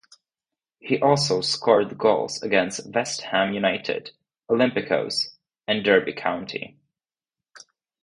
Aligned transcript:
He 0.79 0.99
also 0.99 1.41
scored 1.41 1.95
goals 1.99 2.41
against 2.41 2.91
West 2.91 3.21
Ham 3.21 3.53
United, 3.53 4.09
Olympiacos 4.49 5.35
and 5.67 5.83
Derby 5.83 6.13
County. 6.13 6.79